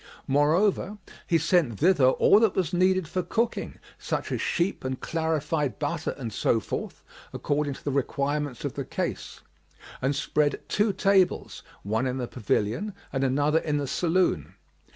[0.25, 0.97] Moreover,
[1.27, 6.15] he sent thither all that was needful for cooking, such as sheep and clarified butter
[6.17, 9.41] and so forth, according to the requirements of the case;
[10.01, 14.55] and spread two tables, one in the pavilion and another in the saloon.